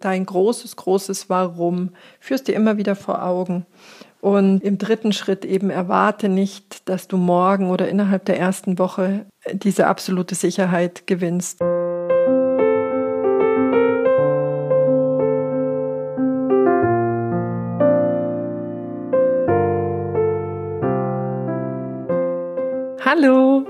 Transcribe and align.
Dein 0.00 0.26
großes, 0.26 0.76
großes 0.76 1.28
Warum 1.28 1.90
führst 2.20 2.46
dir 2.46 2.54
immer 2.54 2.76
wieder 2.76 2.94
vor 2.94 3.24
Augen. 3.24 3.66
Und 4.20 4.62
im 4.62 4.78
dritten 4.78 5.12
Schritt 5.12 5.44
eben 5.44 5.70
erwarte 5.70 6.28
nicht, 6.28 6.88
dass 6.88 7.08
du 7.08 7.16
morgen 7.16 7.70
oder 7.70 7.88
innerhalb 7.88 8.24
der 8.24 8.38
ersten 8.38 8.78
Woche 8.78 9.26
diese 9.52 9.88
absolute 9.88 10.36
Sicherheit 10.36 11.08
gewinnst. 11.08 11.60
Hallo, 23.04 23.64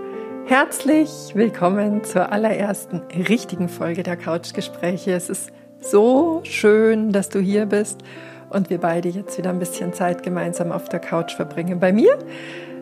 herzlich 0.46 1.08
willkommen 1.34 2.04
zur 2.04 2.30
allerersten 2.32 2.98
richtigen 3.28 3.70
Folge 3.70 4.02
der 4.02 4.18
Couchgespräche. 4.18 5.12
Es 5.12 5.30
ist 5.30 5.52
so 5.80 6.40
schön, 6.44 7.12
dass 7.12 7.28
du 7.28 7.40
hier 7.40 7.66
bist 7.66 8.00
und 8.50 8.70
wir 8.70 8.78
beide 8.78 9.08
jetzt 9.08 9.38
wieder 9.38 9.50
ein 9.50 9.58
bisschen 9.58 9.92
Zeit 9.92 10.22
gemeinsam 10.22 10.72
auf 10.72 10.88
der 10.88 11.00
Couch 11.00 11.34
verbringen. 11.34 11.80
Bei 11.80 11.92
mir 11.92 12.18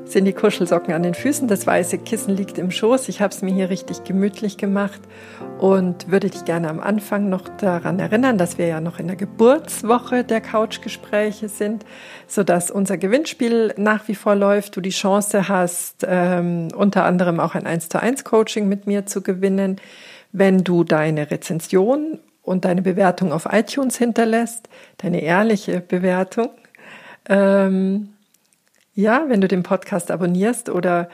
sind 0.06 0.24
die 0.24 0.32
Kuschelsocken 0.32 0.94
an 0.94 1.02
den 1.02 1.14
Füßen, 1.14 1.48
das 1.48 1.66
weiße 1.66 1.98
Kissen 1.98 2.36
liegt 2.36 2.58
im 2.58 2.70
Schoß. 2.70 3.08
Ich 3.08 3.20
habe 3.20 3.34
es 3.34 3.42
mir 3.42 3.52
hier 3.52 3.70
richtig 3.70 4.04
gemütlich 4.04 4.56
gemacht 4.56 5.00
und 5.58 6.10
würde 6.10 6.30
dich 6.30 6.44
gerne 6.44 6.70
am 6.70 6.78
Anfang 6.78 7.28
noch 7.28 7.48
daran 7.48 7.98
erinnern, 7.98 8.38
dass 8.38 8.56
wir 8.56 8.68
ja 8.68 8.80
noch 8.80 9.00
in 9.00 9.08
der 9.08 9.16
Geburtswoche 9.16 10.22
der 10.22 10.40
Couchgespräche 10.40 11.48
sind, 11.48 11.84
sodass 12.28 12.70
unser 12.70 12.98
Gewinnspiel 12.98 13.74
nach 13.76 14.06
wie 14.06 14.14
vor 14.14 14.36
läuft, 14.36 14.76
du 14.76 14.80
die 14.80 14.90
Chance 14.90 15.48
hast, 15.48 16.06
ähm, 16.08 16.68
unter 16.76 17.04
anderem 17.04 17.40
auch 17.40 17.56
ein 17.56 17.66
1 17.66 17.88
zu 17.88 18.00
1 18.00 18.22
Coaching 18.22 18.68
mit 18.68 18.86
mir 18.86 19.06
zu 19.06 19.22
gewinnen, 19.22 19.80
wenn 20.30 20.62
du 20.62 20.84
deine 20.84 21.30
Rezension 21.30 22.20
und 22.46 22.64
deine 22.64 22.80
Bewertung 22.80 23.32
auf 23.32 23.48
iTunes 23.50 23.98
hinterlässt, 23.98 24.68
deine 24.98 25.20
ehrliche 25.20 25.80
Bewertung. 25.80 26.50
Ähm, 27.28 28.10
ja, 28.94 29.24
wenn 29.28 29.40
du 29.40 29.48
den 29.48 29.62
Podcast 29.62 30.10
abonnierst 30.10 30.70
oder 30.70 31.08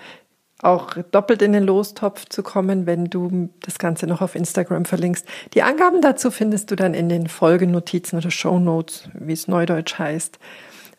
auch 0.60 0.94
doppelt 1.10 1.42
in 1.42 1.52
den 1.52 1.64
Lostopf 1.64 2.26
zu 2.28 2.42
kommen, 2.42 2.86
wenn 2.86 3.06
du 3.06 3.48
das 3.60 3.78
Ganze 3.78 4.06
noch 4.06 4.20
auf 4.20 4.36
Instagram 4.36 4.84
verlinkst. 4.84 5.26
Die 5.54 5.62
Angaben 5.62 6.00
dazu 6.00 6.30
findest 6.30 6.70
du 6.70 6.76
dann 6.76 6.94
in 6.94 7.08
den 7.08 7.26
Folgenotizen 7.26 8.18
oder 8.18 8.30
Show 8.30 8.60
Notes, 8.60 9.08
wie 9.14 9.32
es 9.32 9.48
neudeutsch 9.48 9.98
heißt. 9.98 10.38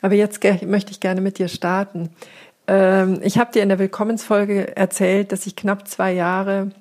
Aber 0.01 0.15
jetzt 0.15 0.43
möchte 0.65 0.91
ich 0.91 0.99
gerne 0.99 1.21
mit 1.21 1.37
dir 1.37 1.47
starten. 1.47 2.09
Ähm, 2.67 3.21
ich 3.23 3.37
habe 3.37 3.53
dir 3.53 3.63
in 3.63 3.69
der 3.69 3.79
Willkommensfolge 3.79 4.75
erzählt, 4.75 5.31
dass 5.31 5.47
ich 5.47 5.55
knapp 5.55 5.87
zwei 5.87 6.11
Jahre 6.11 6.71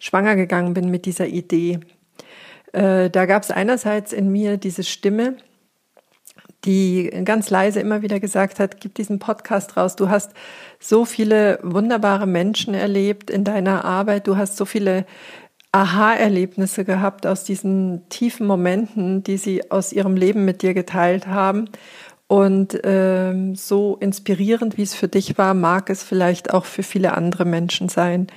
schwanger 0.00 0.34
gegangen 0.34 0.74
bin 0.74 0.90
mit 0.90 1.06
dieser 1.06 1.26
Idee, 1.26 1.80
äh, 2.74 3.08
da 3.08 3.26
gab 3.26 3.42
es 3.42 3.50
einerseits 3.50 4.12
in 4.12 4.30
mir 4.30 4.56
diese 4.56 4.82
Stimme, 4.82 5.36
die 6.64 7.10
ganz 7.24 7.50
leise 7.50 7.80
immer 7.80 8.02
wieder 8.02 8.20
gesagt 8.20 8.58
hat, 8.58 8.80
gib 8.80 8.94
diesen 8.94 9.18
Podcast 9.18 9.76
raus. 9.76 9.96
Du 9.96 10.08
hast 10.08 10.32
so 10.80 11.04
viele 11.04 11.58
wunderbare 11.62 12.26
Menschen 12.26 12.74
erlebt 12.74 13.30
in 13.30 13.44
deiner 13.44 13.84
Arbeit. 13.84 14.26
Du 14.26 14.36
hast 14.36 14.56
so 14.56 14.64
viele 14.64 15.06
Aha-Erlebnisse 15.72 16.84
gehabt 16.84 17.26
aus 17.26 17.44
diesen 17.44 18.08
tiefen 18.08 18.46
Momenten, 18.46 19.22
die 19.22 19.36
sie 19.36 19.70
aus 19.70 19.92
ihrem 19.92 20.16
Leben 20.16 20.44
mit 20.44 20.62
dir 20.62 20.74
geteilt 20.74 21.26
haben. 21.26 21.68
Und 22.26 22.80
ähm, 22.84 23.54
so 23.54 23.96
inspirierend, 24.00 24.78
wie 24.78 24.82
es 24.82 24.94
für 24.94 25.08
dich 25.08 25.36
war, 25.36 25.52
mag 25.52 25.90
es 25.90 26.02
vielleicht 26.02 26.54
auch 26.54 26.64
für 26.64 26.82
viele 26.82 27.12
andere 27.12 27.44
Menschen 27.44 27.88
sein. 27.88 28.28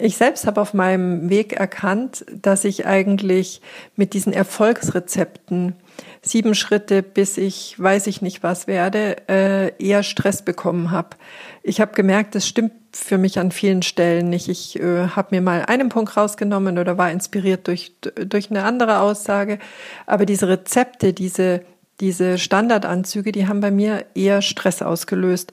Ich 0.00 0.16
selbst 0.16 0.46
habe 0.46 0.60
auf 0.60 0.74
meinem 0.74 1.28
Weg 1.28 1.54
erkannt, 1.54 2.24
dass 2.30 2.64
ich 2.64 2.86
eigentlich 2.86 3.60
mit 3.96 4.14
diesen 4.14 4.32
Erfolgsrezepten 4.32 5.74
sieben 6.22 6.54
Schritte, 6.54 7.02
bis 7.02 7.36
ich 7.36 7.74
weiß 7.78 8.06
ich 8.06 8.22
nicht 8.22 8.44
was 8.44 8.68
werde, 8.68 9.16
äh, 9.28 9.72
eher 9.84 10.04
Stress 10.04 10.42
bekommen 10.42 10.92
habe. 10.92 11.10
Ich 11.64 11.80
habe 11.80 11.94
gemerkt, 11.94 12.36
das 12.36 12.46
stimmt 12.46 12.72
für 12.92 13.18
mich 13.18 13.40
an 13.40 13.50
vielen 13.50 13.82
Stellen 13.82 14.30
nicht. 14.30 14.48
Ich 14.48 14.78
äh, 14.78 15.08
habe 15.08 15.34
mir 15.34 15.42
mal 15.42 15.64
einen 15.66 15.88
Punkt 15.88 16.16
rausgenommen 16.16 16.78
oder 16.78 16.96
war 16.96 17.10
inspiriert 17.10 17.66
durch, 17.66 17.92
durch 18.00 18.50
eine 18.50 18.62
andere 18.62 19.00
Aussage. 19.00 19.58
Aber 20.06 20.26
diese 20.26 20.46
Rezepte, 20.46 21.12
diese, 21.12 21.62
diese 21.98 22.38
Standardanzüge, 22.38 23.32
die 23.32 23.48
haben 23.48 23.60
bei 23.60 23.72
mir 23.72 24.06
eher 24.14 24.42
Stress 24.42 24.80
ausgelöst. 24.80 25.52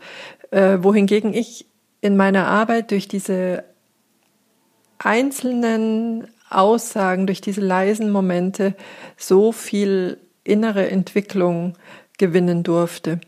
Äh, 0.51 0.77
wohingegen 0.81 1.33
ich 1.33 1.65
in 2.01 2.15
meiner 2.15 2.45
Arbeit 2.45 2.91
durch 2.91 3.07
diese 3.07 3.63
einzelnen 4.99 6.27
Aussagen, 6.49 7.27
durch 7.27 7.41
diese 7.41 7.61
leisen 7.61 8.11
Momente 8.11 8.75
so 9.17 9.51
viel 9.51 10.17
innere 10.43 10.89
Entwicklung 10.89 11.75
gewinnen 12.17 12.63
durfte. 12.63 13.19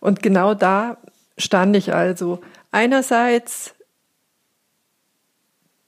Und 0.00 0.22
genau 0.22 0.54
da 0.54 0.98
stand 1.36 1.76
ich 1.76 1.94
also. 1.94 2.40
Einerseits 2.70 3.74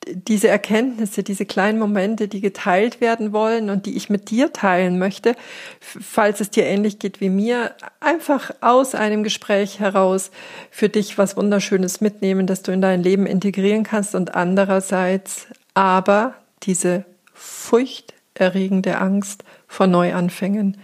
diese 0.08 0.48
Erkenntnisse, 0.48 1.22
diese 1.22 1.44
kleinen 1.44 1.78
Momente, 1.78 2.26
die 2.26 2.40
geteilt 2.40 3.00
werden 3.00 3.32
wollen 3.32 3.68
und 3.68 3.86
die 3.86 3.96
ich 3.96 4.08
mit 4.08 4.30
dir 4.30 4.52
teilen 4.52 4.98
möchte, 4.98 5.36
falls 5.80 6.40
es 6.40 6.50
dir 6.50 6.64
ähnlich 6.64 6.98
geht 6.98 7.20
wie 7.20 7.28
mir, 7.28 7.74
einfach 8.00 8.50
aus 8.60 8.94
einem 8.94 9.22
Gespräch 9.22 9.78
heraus 9.78 10.30
für 10.70 10.88
dich 10.88 11.18
was 11.18 11.36
Wunderschönes 11.36 12.00
mitnehmen, 12.00 12.46
das 12.46 12.62
du 12.62 12.72
in 12.72 12.80
dein 12.80 13.02
Leben 13.02 13.26
integrieren 13.26 13.84
kannst 13.84 14.14
und 14.14 14.34
andererseits 14.34 15.46
aber 15.74 16.34
diese 16.62 17.04
furchterregende 17.34 18.98
Angst 18.98 19.44
vor 19.68 19.86
Neuanfängen, 19.86 20.78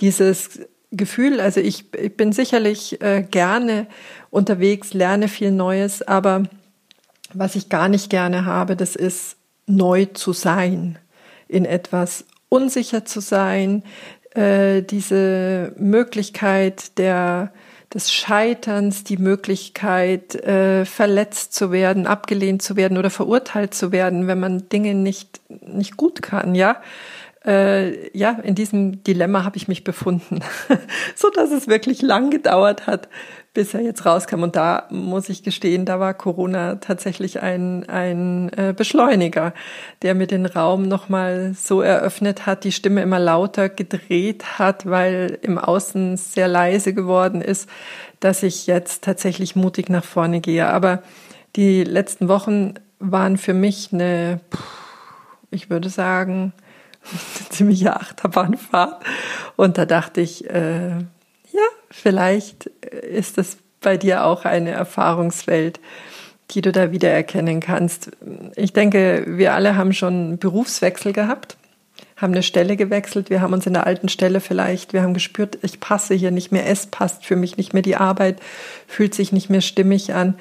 dieses 0.00 0.60
Gefühl, 0.92 1.40
also 1.40 1.60
ich, 1.60 1.92
ich 1.94 2.16
bin 2.16 2.32
sicherlich 2.32 3.00
äh, 3.00 3.22
gerne 3.22 3.86
unterwegs, 4.30 4.92
lerne 4.92 5.28
viel 5.28 5.50
Neues, 5.50 6.02
aber 6.02 6.44
was 7.38 7.54
ich 7.54 7.68
gar 7.68 7.88
nicht 7.88 8.10
gerne 8.10 8.44
habe, 8.44 8.76
das 8.76 8.96
ist 8.96 9.36
neu 9.66 10.06
zu 10.06 10.32
sein, 10.32 10.98
in 11.48 11.64
etwas 11.64 12.24
unsicher 12.48 13.04
zu 13.04 13.20
sein, 13.20 13.82
äh, 14.34 14.82
diese 14.82 15.72
Möglichkeit 15.78 16.98
der 16.98 17.52
des 17.94 18.12
Scheiterns, 18.12 19.04
die 19.04 19.16
Möglichkeit, 19.16 20.34
äh, 20.34 20.84
verletzt 20.84 21.54
zu 21.54 21.70
werden, 21.70 22.06
abgelehnt 22.06 22.60
zu 22.60 22.76
werden 22.76 22.98
oder 22.98 23.10
verurteilt 23.10 23.74
zu 23.74 23.92
werden, 23.92 24.26
wenn 24.26 24.40
man 24.40 24.68
Dinge 24.68 24.94
nicht, 24.94 25.40
nicht 25.48 25.96
gut 25.96 26.20
kann, 26.20 26.54
ja. 26.54 26.82
Äh, 27.44 28.10
ja, 28.16 28.32
in 28.42 28.56
diesem 28.56 29.04
Dilemma 29.04 29.44
habe 29.44 29.56
ich 29.56 29.68
mich 29.68 29.84
befunden, 29.84 30.40
so 31.14 31.30
dass 31.30 31.52
es 31.52 31.68
wirklich 31.68 32.02
lang 32.02 32.30
gedauert 32.30 32.88
hat, 32.88 33.08
bis 33.56 33.72
er 33.72 33.80
jetzt 33.80 34.04
rauskam. 34.04 34.42
Und 34.42 34.54
da 34.54 34.84
muss 34.90 35.30
ich 35.30 35.42
gestehen, 35.42 35.86
da 35.86 35.98
war 35.98 36.12
Corona 36.12 36.74
tatsächlich 36.74 37.40
ein, 37.40 37.88
ein 37.88 38.50
äh, 38.50 38.74
Beschleuniger, 38.76 39.54
der 40.02 40.14
mir 40.14 40.26
den 40.26 40.44
Raum 40.44 40.86
nochmal 40.86 41.54
so 41.58 41.80
eröffnet 41.80 42.44
hat, 42.44 42.64
die 42.64 42.72
Stimme 42.72 43.00
immer 43.00 43.18
lauter 43.18 43.70
gedreht 43.70 44.58
hat, 44.58 44.84
weil 44.84 45.38
im 45.40 45.56
Außen 45.56 46.18
sehr 46.18 46.48
leise 46.48 46.92
geworden 46.92 47.40
ist, 47.40 47.66
dass 48.20 48.42
ich 48.42 48.66
jetzt 48.66 49.02
tatsächlich 49.02 49.56
mutig 49.56 49.88
nach 49.88 50.04
vorne 50.04 50.42
gehe. 50.42 50.68
Aber 50.68 51.02
die 51.56 51.82
letzten 51.82 52.28
Wochen 52.28 52.74
waren 52.98 53.38
für 53.38 53.54
mich 53.54 53.88
eine, 53.90 54.40
ich 55.50 55.70
würde 55.70 55.88
sagen, 55.88 56.52
eine 57.10 57.48
ziemliche 57.48 57.96
Achterbahnfahrt. 57.96 59.02
Und 59.56 59.78
da 59.78 59.86
dachte 59.86 60.20
ich, 60.20 60.44
äh, 60.50 61.06
Vielleicht 61.90 62.66
ist 62.66 63.38
es 63.38 63.58
bei 63.80 63.96
dir 63.96 64.24
auch 64.24 64.44
eine 64.44 64.70
Erfahrungswelt, 64.70 65.80
die 66.50 66.60
du 66.60 66.72
da 66.72 66.92
wiedererkennen 66.92 67.60
kannst. 67.60 68.10
Ich 68.56 68.72
denke, 68.72 69.24
wir 69.26 69.54
alle 69.54 69.76
haben 69.76 69.92
schon 69.92 70.38
Berufswechsel 70.38 71.12
gehabt, 71.12 71.56
haben 72.16 72.32
eine 72.32 72.42
Stelle 72.42 72.76
gewechselt, 72.76 73.30
wir 73.30 73.40
haben 73.40 73.52
uns 73.52 73.66
in 73.66 73.74
der 73.74 73.86
alten 73.86 74.08
Stelle 74.08 74.40
vielleicht, 74.40 74.92
wir 74.92 75.02
haben 75.02 75.14
gespürt, 75.14 75.58
ich 75.62 75.80
passe 75.80 76.14
hier 76.14 76.30
nicht 76.30 76.52
mehr, 76.52 76.66
es 76.66 76.86
passt 76.86 77.24
für 77.24 77.36
mich 77.36 77.56
nicht 77.56 77.74
mehr, 77.74 77.82
die 77.82 77.96
Arbeit 77.96 78.40
fühlt 78.86 79.14
sich 79.14 79.32
nicht 79.32 79.50
mehr 79.50 79.60
stimmig 79.60 80.14
an. 80.14 80.34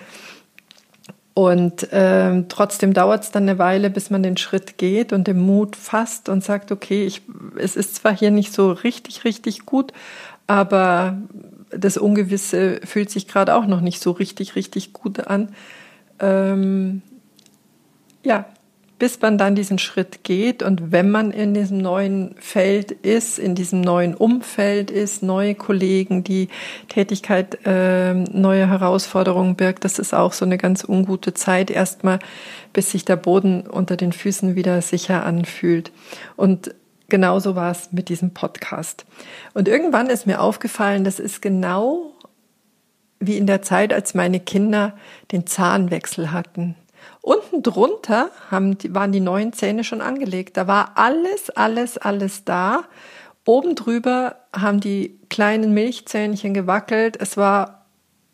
Und 1.34 1.92
äh, 1.92 2.44
trotzdem 2.48 2.94
dauert 2.94 3.24
es 3.24 3.32
dann 3.32 3.44
eine 3.44 3.60
Weile, 3.60 3.90
bis 3.90 4.10
man 4.10 4.24
den 4.24 4.38
Schritt 4.38 4.78
geht 4.78 5.12
und 5.12 5.28
den 5.28 5.38
Mut 5.38 5.76
fasst 5.76 6.30
und 6.30 6.46
sagt, 6.46 6.72
okay, 6.72 7.06
ich, 7.06 7.24
es 7.58 7.76
ist 7.76 7.96
zwar 7.96 8.16
hier 8.16 8.32
nicht 8.32 8.54
so 8.54 8.72
richtig, 8.72 9.26
richtig 9.26 9.66
gut, 9.66 9.92
aber 10.48 11.18
das 11.70 11.98
Ungewisse 11.98 12.80
fühlt 12.84 13.10
sich 13.10 13.28
gerade 13.28 13.56
auch 13.56 13.66
noch 13.66 13.82
nicht 13.82 14.02
so 14.02 14.12
richtig, 14.12 14.56
richtig 14.56 14.94
gut 14.94 15.28
an. 15.28 15.50
Ähm, 16.20 17.02
ja, 18.24 18.46
bis 18.98 19.22
man 19.22 19.38
dann 19.38 19.56
diesen 19.56 19.78
Schritt 19.78 20.24
geht 20.24 20.64
und 20.64 20.92
wenn 20.94 21.12
man 21.12 21.32
in 21.32 21.54
diesem 21.54 21.80
neuen 21.80 22.34
Feld 22.40 22.92
ist, 22.92 23.40
in 23.40 23.54
diesem 23.54 23.82
neuen 23.82 24.16
Umfeld 24.16 24.90
ist, 24.90 25.22
neue 25.22 25.54
Kollegen, 25.54 26.24
die 26.24 26.48
Tätigkeit 26.88 27.60
äh, 27.66 28.14
neue 28.14 28.70
Herausforderungen 28.70 29.56
birgt, 29.56 29.84
das 29.84 30.00
ist 30.00 30.14
auch 30.14 30.32
so 30.32 30.46
eine 30.46 30.58
ganz 30.58 30.86
ungute 30.88 31.34
Zeit 31.34 31.70
erstmal, 31.70 32.20
bis 32.72 32.92
sich 32.92 33.04
der 33.04 33.18
Boden 33.18 33.68
unter 33.68 33.98
den 33.98 34.14
Füßen 34.14 34.56
wieder 34.56 34.82
sicher 34.82 35.26
anfühlt. 35.26 35.92
Und 36.38 36.74
genauso 37.10 37.56
war 37.56 37.72
es 37.72 37.92
mit 37.92 38.10
diesem 38.10 38.34
Podcast. 38.34 39.06
Und 39.54 39.68
irgendwann 39.68 40.08
ist 40.08 40.26
mir 40.26 40.42
aufgefallen, 40.42 41.04
das 41.04 41.20
ist 41.20 41.42
genau 41.42 42.12
wie 43.20 43.38
in 43.38 43.48
der 43.48 43.62
Zeit, 43.62 43.94
als 43.94 44.14
meine 44.14 44.40
Kinder 44.40 44.94
den 45.32 45.48
Zahnwechsel 45.48 46.32
hatten. 46.32 46.76
Unten 47.22 47.64
drunter 47.64 48.30
haben, 48.52 48.78
waren 48.90 49.12
die 49.12 49.20
neuen 49.20 49.54
Zähne 49.54 49.84
schon 49.84 50.02
angelegt. 50.02 50.58
Da 50.58 50.68
war 50.68 50.92
alles, 50.96 51.50
alles, 51.50 51.98
alles 51.98 52.44
da. 52.44 52.84
Oben 53.46 53.76
drüber 53.76 54.38
haben 54.56 54.80
die 54.80 55.20
kleinen 55.30 55.74
Milchzähnchen 55.74 56.54
gewackelt. 56.54 57.18
Es 57.20 57.38
war 57.38 57.85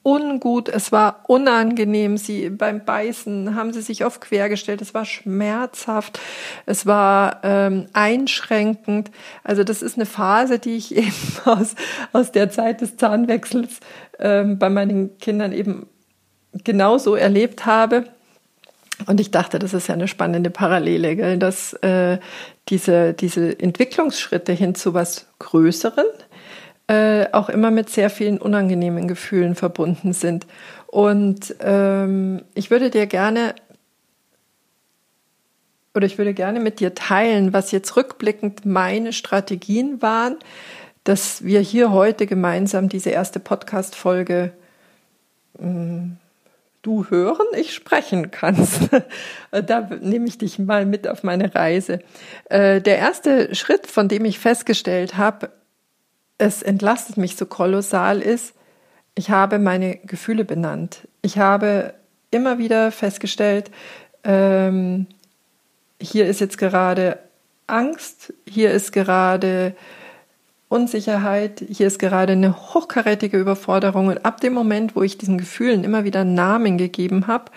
ungut, 0.03 0.69
es 0.69 0.91
war 0.91 1.23
unangenehm. 1.27 2.17
Sie 2.17 2.49
beim 2.49 2.83
Beißen 2.83 3.55
haben 3.55 3.73
sie 3.73 3.81
sich 3.81 4.03
oft 4.05 4.21
quergestellt. 4.21 4.81
Es 4.81 4.93
war 4.93 5.05
schmerzhaft, 5.05 6.19
es 6.65 6.85
war 6.85 7.41
ähm, 7.43 7.87
einschränkend. 7.93 9.11
Also 9.43 9.63
das 9.63 9.81
ist 9.81 9.97
eine 9.97 10.05
Phase, 10.05 10.59
die 10.59 10.75
ich 10.75 10.95
eben 10.97 11.13
aus 11.45 11.75
aus 12.13 12.31
der 12.31 12.49
Zeit 12.49 12.81
des 12.81 12.97
Zahnwechsels 12.97 13.79
ähm, 14.19 14.57
bei 14.57 14.69
meinen 14.69 15.17
Kindern 15.19 15.51
eben 15.51 15.87
genauso 16.63 17.15
erlebt 17.15 17.65
habe. 17.65 18.05
Und 19.07 19.19
ich 19.19 19.31
dachte, 19.31 19.59
das 19.59 19.73
ist 19.73 19.87
ja 19.87 19.95
eine 19.95 20.07
spannende 20.07 20.49
Parallele, 20.49 21.15
gell? 21.15 21.37
dass 21.37 21.73
äh, 21.73 22.19
diese, 22.69 23.13
diese 23.13 23.59
Entwicklungsschritte 23.59 24.51
hin 24.51 24.75
zu 24.75 24.93
was 24.93 25.27
Größeren, 25.39 26.05
äh, 26.91 27.31
auch 27.31 27.47
immer 27.47 27.71
mit 27.71 27.89
sehr 27.89 28.09
vielen 28.09 28.37
unangenehmen 28.37 29.07
Gefühlen 29.07 29.55
verbunden 29.55 30.11
sind. 30.11 30.45
Und 30.87 31.55
ähm, 31.61 32.41
ich 32.53 32.69
würde 32.69 32.89
dir 32.89 33.07
gerne 33.07 33.55
oder 35.93 36.05
ich 36.05 36.17
würde 36.17 36.33
gerne 36.33 36.59
mit 36.59 36.81
dir 36.81 36.93
teilen, 36.93 37.53
was 37.53 37.71
jetzt 37.71 37.95
rückblickend 37.95 38.65
meine 38.65 39.13
Strategien 39.13 40.01
waren, 40.01 40.35
dass 41.05 41.45
wir 41.45 41.61
hier 41.61 41.93
heute 41.93 42.27
gemeinsam 42.27 42.89
diese 42.89 43.11
erste 43.11 43.39
Podcast-Folge 43.39 44.51
hm, 45.59 46.17
du 46.81 47.05
hören, 47.09 47.47
ich 47.55 47.73
sprechen 47.73 48.31
kannst. 48.31 48.89
da 49.51 49.89
nehme 50.01 50.27
ich 50.27 50.37
dich 50.37 50.59
mal 50.59 50.85
mit 50.85 51.07
auf 51.07 51.23
meine 51.23 51.55
Reise. 51.55 52.01
Äh, 52.49 52.81
der 52.81 52.97
erste 52.97 53.55
Schritt, 53.55 53.87
von 53.87 54.09
dem 54.09 54.25
ich 54.25 54.39
festgestellt 54.39 55.15
habe, 55.15 55.51
es 56.41 56.63
entlastet 56.63 57.17
mich 57.17 57.35
so 57.35 57.45
kolossal 57.45 58.19
ist, 58.19 58.53
ich 59.13 59.29
habe 59.29 59.59
meine 59.59 59.97
Gefühle 59.97 60.43
benannt. 60.43 61.07
Ich 61.21 61.37
habe 61.37 61.93
immer 62.31 62.57
wieder 62.57 62.91
festgestellt, 62.91 63.69
ähm, 64.23 65.05
hier 66.01 66.25
ist 66.25 66.39
jetzt 66.39 66.57
gerade 66.57 67.19
Angst, 67.67 68.33
hier 68.47 68.71
ist 68.71 68.91
gerade 68.91 69.75
Unsicherheit, 70.67 71.63
hier 71.69 71.85
ist 71.85 71.99
gerade 71.99 72.33
eine 72.33 72.73
hochkarätige 72.73 73.37
Überforderung. 73.37 74.07
Und 74.07 74.25
ab 74.25 74.41
dem 74.41 74.53
Moment, 74.53 74.95
wo 74.95 75.03
ich 75.03 75.19
diesen 75.19 75.37
Gefühlen 75.37 75.83
immer 75.83 76.05
wieder 76.05 76.23
Namen 76.23 76.79
gegeben 76.79 77.27
habe 77.27 77.51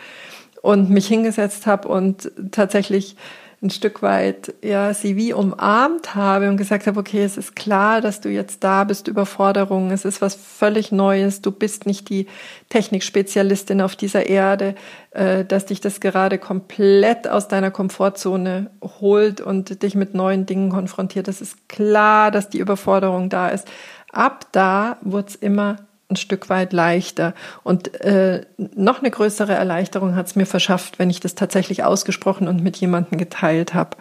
und 0.61 0.91
mich 0.91 1.07
hingesetzt 1.07 1.67
habe 1.67 1.89
und 1.89 2.31
tatsächlich 2.51 3.17
ein 3.65 3.71
Stück 3.71 4.03
weit 4.03 4.55
ja 4.63 4.93
sie 4.93 5.17
wie 5.17 5.33
umarmt 5.33 6.15
habe 6.15 6.49
und 6.49 6.59
gesagt 6.59 6.87
habe, 6.87 7.01
okay, 7.01 7.25
es 7.25 7.39
ist 7.39 7.57
klar, 7.57 8.01
dass 8.03 8.21
du 8.21 8.29
jetzt 8.29 8.63
da 8.63 8.85
bist, 8.85 9.09
Überforderung, 9.09 9.91
es 9.91 10.05
ist 10.05 10.21
was 10.21 10.35
völlig 10.35 10.93
Neues, 10.93 11.41
du 11.41 11.51
bist 11.51 11.87
nicht 11.87 12.11
die 12.11 12.27
Technikspezialistin 12.69 13.81
auf 13.81 13.97
dieser 13.97 14.27
Erde, 14.27 14.75
äh, 15.13 15.45
dass 15.45 15.67
dich 15.67 15.81
das 15.81 16.01
gerade 16.01 16.39
komplett 16.39 17.27
aus 17.27 17.49
deiner 17.49 17.71
Komfortzone 17.71 18.71
holt 19.01 19.41
und 19.41 19.83
dich 19.83 19.95
mit 19.95 20.15
neuen 20.15 20.45
Dingen 20.45 20.71
konfrontiert. 20.71 21.27
Es 21.27 21.41
ist 21.41 21.69
klar, 21.69 22.31
dass 22.31 22.51
die 22.51 22.59
Überforderung 22.59 23.31
da 23.31 23.49
ist. 23.49 23.67
Ab 24.13 24.47
da 24.53 24.99
wurde 25.01 25.29
es 25.29 25.35
immer 25.37 25.77
ein 26.15 26.17
Stück 26.17 26.49
weit 26.49 26.73
leichter. 26.73 27.35
Und 27.63 28.01
äh, 28.01 28.47
noch 28.57 29.01
eine 29.01 29.11
größere 29.11 29.53
Erleichterung 29.53 30.17
hat 30.17 30.27
es 30.27 30.37
mir 30.37 30.47
verschafft, 30.47 30.99
wenn 30.99 31.11
ich 31.11 31.21
das 31.21 31.35
tatsächlich 31.35 31.85
ausgesprochen 31.85 32.49
und 32.49 32.63
mit 32.63 32.77
jemandem 32.77 33.19
geteilt 33.19 33.75
habe. 33.75 33.97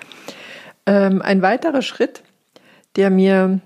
Ähm, 0.86 1.22
ein 1.22 1.42
weiterer 1.42 1.82
Schritt, 1.82 2.24
der 2.96 3.10
mir 3.10 3.60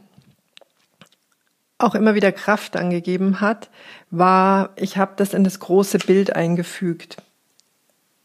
auch 1.80 1.96
immer 1.96 2.16
wieder 2.16 2.32
Kraft 2.32 2.76
angegeben 2.76 3.40
hat, 3.40 3.70
war, 4.10 4.72
ich 4.76 4.98
habe 4.98 5.14
das 5.16 5.34
in 5.34 5.44
das 5.44 5.60
große 5.60 6.00
Bild 6.00 6.36
eingefügt. 6.36 7.18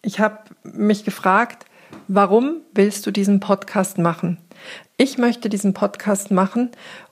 Ich 0.01 0.21
habe 0.21 0.39
mich 0.63 1.05
gefragt, 1.05 1.67
warum 2.09 2.63
willst 2.73 3.07
du 3.07 3.11
diesen 3.11 3.41
Podcast 3.41 3.99
machen? 3.99 4.39
Ich 4.97 5.19
möchte 5.19 5.49
diesen 5.49 5.75
Podcast 5.75 6.31
machen, 6.31 6.71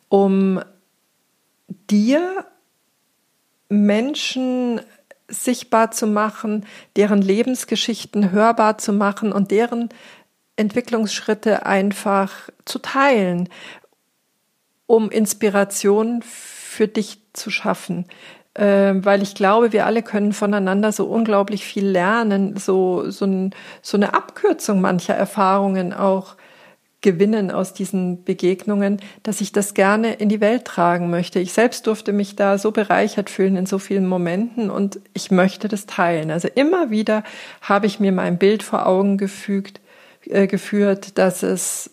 um 0.09 0.63
dir 1.91 2.47
Menschen 3.71 4.81
sichtbar 5.29 5.93
zu 5.93 6.07
machen, 6.07 6.67
deren 6.97 7.23
Lebensgeschichten 7.23 8.33
hörbar 8.33 8.79
zu 8.79 8.93
machen 8.93 9.33
und 9.33 9.51
deren 9.51 9.89
Entwicklungsschritte 10.57 11.65
einfach 11.65 12.51
zu 12.67 12.81
teilen, 12.81 13.49
um 14.87 15.11
Inspiration 15.11 16.21
für 16.23 16.89
dich 16.89 17.23
zu 17.33 17.51
schaffen. 17.51 18.07
Äh, 18.55 18.95
weil 18.97 19.23
ich 19.23 19.37
glaube, 19.37 19.73
wir 19.73 19.87
alle 19.87 20.03
können 20.03 20.33
voneinander 20.33 20.91
so 20.91 21.07
unglaublich 21.07 21.65
viel 21.65 21.87
lernen, 21.87 22.57
so, 22.57 23.09
so, 23.09 23.25
ein, 23.25 23.55
so 23.81 23.97
eine 23.97 24.13
Abkürzung 24.15 24.81
mancher 24.81 25.15
Erfahrungen 25.15 25.93
auch 25.93 26.35
gewinnen 27.01 27.51
aus 27.51 27.73
diesen 27.73 28.25
Begegnungen, 28.25 29.01
dass 29.23 29.41
ich 29.41 29.53
das 29.53 29.75
gerne 29.75 30.15
in 30.15 30.29
die 30.29 30.41
Welt 30.41 30.67
tragen 30.67 31.11
möchte. 31.11 31.41
Ich 31.41 31.53
selbst 31.53 31.87
durfte 31.87 32.13
mich 32.13 32.37
da 32.37 32.59
so 32.59 32.73
bereichert 32.73 33.31
fühlen 33.31 33.57
in 33.57 33.67
so 33.67 33.79
vielen 33.79 34.07
Momenten 34.07 34.71
und 34.71 35.01
ich 35.15 35.31
möchte 35.31 35.69
das 35.69 35.87
teilen. 35.87 36.31
Also 36.31 36.49
immer 36.55 36.91
wieder 36.91 37.25
habe 37.63 37.87
ich 37.87 38.01
mir 38.01 38.13
mein 38.13 38.39
Bild 38.39 38.63
vor 38.63 38.87
Augen 38.87 39.17
gefügt, 39.17 39.81
äh, 40.27 40.47
geführt, 40.47 41.17
dass 41.17 41.43
es 41.43 41.91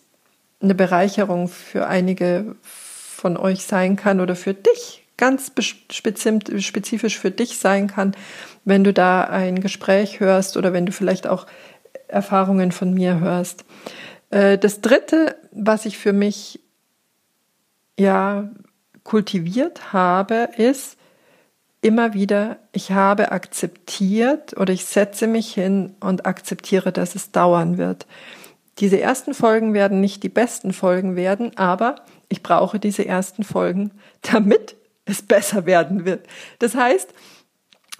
eine 0.62 0.76
Bereicherung 0.76 1.48
für 1.48 1.88
einige 1.88 2.56
von 2.62 3.38
euch 3.38 3.64
sein 3.64 3.96
kann 3.96 4.20
oder 4.20 4.36
für 4.36 4.54
dich 4.54 5.04
ganz 5.18 5.52
spezifisch 5.90 7.20
für 7.20 7.32
dich 7.32 7.58
sein 7.58 7.88
kann, 7.88 8.16
wenn 8.66 8.84
du 8.84 8.94
da 8.94 9.24
ein 9.24 9.62
Gespräch 9.62 10.20
hörst 10.20 10.58
oder 10.58 10.74
wenn 10.74 10.86
du 10.86 10.92
vielleicht 10.92 11.28
auch 11.28 11.48
Erfahrungen 12.08 12.72
von 12.72 12.94
mir 12.94 13.20
hörst. 13.20 13.66
Äh, 14.30 14.58
das 14.58 14.82
dritte, 14.82 15.36
was 15.52 15.86
ich 15.86 15.98
für 15.98 16.14
mich 16.14 16.60
ja 18.00 18.50
kultiviert 19.04 19.94
habe, 19.94 20.50
ist 20.58 20.98
immer 21.82 22.14
wieder, 22.14 22.58
ich 22.72 22.92
habe 22.92 23.32
akzeptiert 23.32 24.58
oder 24.58 24.74
ich 24.74 24.86
setze 24.86 25.28
mich 25.28 25.54
hin 25.54 25.96
und 26.00 26.26
akzeptiere, 26.26 26.92
dass 26.92 27.16
es 27.16 27.32
dauern 27.32 27.78
wird. 27.78 28.08
Diese 28.80 29.00
ersten 29.00 29.34
Folgen 29.34 29.74
werden 29.74 30.02
nicht 30.02 30.24
die 30.24 30.30
besten 30.30 30.74
Folgen 30.74 31.16
werden, 31.16 31.58
aber 31.58 31.96
ich 32.30 32.44
brauche 32.44 32.80
diese 32.80 33.06
ersten 33.06 33.44
Folgen, 33.44 33.92
damit 34.22 34.76
es 35.06 35.22
besser 35.22 35.66
werden 35.66 36.06
wird. 36.06 36.28
Das 36.60 36.76
heißt, 36.76 37.14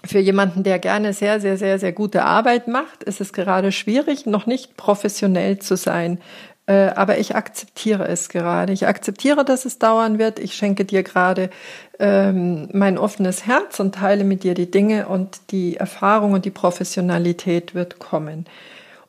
für 0.08 0.18
jemanden, 0.18 0.62
der 0.62 0.78
gerne 0.78 1.12
sehr, 1.12 1.40
sehr, 1.40 1.56
sehr, 1.56 1.78
sehr 1.78 1.92
gute 1.92 2.24
Arbeit 2.24 2.66
macht, 2.66 3.04
ist 3.04 3.20
es 3.20 3.32
gerade 3.32 3.72
schwierig, 3.72 4.26
noch 4.26 4.46
nicht 4.46 4.76
professionell 4.76 5.58
zu 5.58 5.76
sein. 5.76 6.18
Äh, 6.66 6.90
aber 6.94 7.18
ich 7.18 7.34
akzeptiere 7.34 8.08
es 8.08 8.28
gerade. 8.28 8.72
Ich 8.72 8.86
akzeptiere, 8.86 9.44
dass 9.44 9.64
es 9.64 9.78
dauern 9.78 10.18
wird. 10.18 10.38
Ich 10.38 10.54
schenke 10.54 10.84
dir 10.84 11.02
gerade 11.02 11.50
ähm, 11.98 12.68
mein 12.72 12.98
offenes 12.98 13.46
Herz 13.46 13.80
und 13.80 13.94
teile 13.94 14.24
mit 14.24 14.44
dir 14.44 14.54
die 14.54 14.70
Dinge 14.70 15.08
und 15.08 15.40
die 15.50 15.76
Erfahrung 15.76 16.32
und 16.32 16.44
die 16.44 16.50
Professionalität 16.50 17.74
wird 17.74 17.98
kommen. 17.98 18.46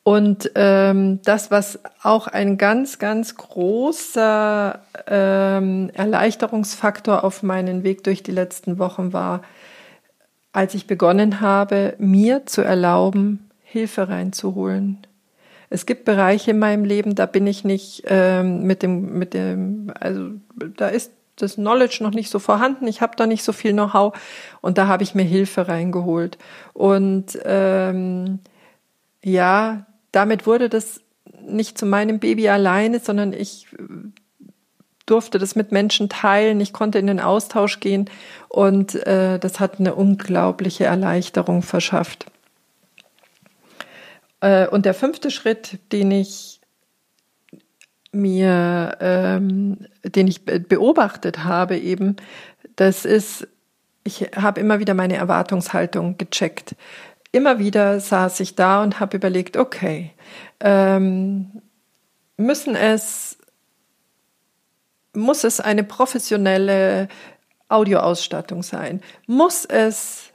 Und 0.04 0.52
ähm, 0.56 1.22
das, 1.24 1.52
was 1.52 1.80
auch 2.02 2.28
ein 2.28 2.58
ganz, 2.58 2.98
ganz 2.98 3.36
großer 3.36 4.80
ähm, 5.08 5.92
Erleichterungsfaktor 5.94 7.24
auf 7.24 7.44
meinen 7.44 7.84
Weg 7.84 8.04
durch 8.06 8.24
die 8.24 8.32
letzten 8.32 8.80
Wochen 8.80 9.14
war, 9.14 9.42
als 10.52 10.74
ich 10.74 10.88
begonnen 10.88 11.42
habe, 11.42 11.96
mir 12.00 12.46
zu 12.46 12.62
erlauben, 12.62 13.50
Hilfe 13.64 14.10
reinzuholen. 14.10 15.06
Es 15.70 15.86
gibt 15.86 16.06
Bereiche 16.06 16.52
in 16.52 16.60
meinem 16.60 16.84
Leben, 16.84 17.14
da 17.14 17.28
bin 17.28 17.46
ich 17.46 17.64
nicht 17.64 18.04
ähm, 18.08 18.64
mit 18.64 18.82
dem, 18.82 19.20
mit 19.20 19.36
dem, 19.36 19.92
also 20.00 20.32
da 20.78 20.88
ist 20.88 21.12
das 21.36 21.56
Knowledge 21.56 22.00
noch 22.02 22.12
nicht 22.12 22.30
so 22.30 22.40
vorhanden, 22.40 22.88
ich 22.88 23.02
habe 23.02 23.16
da 23.16 23.28
nicht 23.28 23.44
so 23.44 23.54
viel 23.54 23.74
Know-how 23.74 24.18
und 24.62 24.78
da 24.78 24.88
habe 24.88 25.04
ich 25.04 25.16
mir 25.16 25.24
Hilfe 25.24 25.68
reingeholt. 25.68 26.38
Und 26.74 27.38
ähm, 27.46 28.40
ja, 29.24 29.86
damit 30.12 30.48
wurde 30.48 30.70
das 30.70 31.02
nicht 31.46 31.78
zu 31.78 31.86
meinem 31.86 32.20
Baby 32.20 32.50
alleine, 32.50 33.00
sondern 33.00 33.34
ich 33.34 33.68
durfte 35.10 35.40
das 35.40 35.56
mit 35.56 35.72
Menschen 35.72 36.10
teilen, 36.10 36.62
ich 36.62 36.74
konnte 36.74 37.00
in 37.00 37.08
den 37.08 37.20
Austausch 37.20 37.80
gehen 37.80 38.10
und 38.48 38.96
äh, 39.08 39.40
das 39.40 39.60
hat 39.60 39.80
eine 39.80 39.96
unglaubliche 39.96 40.86
Erleichterung 40.86 41.62
verschafft. 41.62 42.26
Äh, 44.42 44.68
und 44.68 44.86
der 44.86 44.94
fünfte 44.94 45.32
Schritt, 45.32 45.80
den 45.92 46.12
ich 46.12 46.60
mir, 48.12 48.98
ähm, 49.02 49.86
den 50.04 50.28
ich 50.28 50.46
beobachtet 50.46 51.44
habe, 51.44 51.78
eben, 51.78 52.16
das 52.76 53.06
ist, 53.06 53.48
ich 54.04 54.22
habe 54.36 54.60
immer 54.60 54.80
wieder 54.80 54.94
meine 54.94 55.16
Erwartungshaltung 55.16 56.18
gecheckt. 56.18 56.76
Immer 57.32 57.60
wieder 57.60 58.00
saß 58.00 58.40
ich 58.40 58.56
da 58.56 58.82
und 58.82 59.00
habe 59.00 59.18
überlegt, 59.18 59.58
okay, 59.58 60.12
ähm, 60.60 61.62
müssen 62.38 62.76
es, 62.76 63.38
muss 65.14 65.44
es 65.44 65.60
eine 65.60 65.84
professionelle 65.84 67.08
Audioausstattung 67.68 68.64
sein? 68.64 69.02
Muss 69.28 69.66
es 69.66 70.30